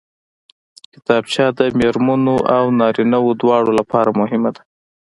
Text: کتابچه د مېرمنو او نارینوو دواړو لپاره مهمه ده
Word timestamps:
کتابچه 0.93 1.45
د 1.57 1.59
مېرمنو 1.79 2.35
او 2.57 2.63
نارینوو 2.79 3.37
دواړو 3.41 3.71
لپاره 3.79 4.09
مهمه 4.19 4.51
ده 4.55 4.61